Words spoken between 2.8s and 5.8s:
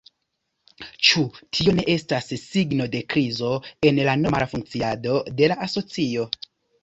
de krizo en la normala funkciado de la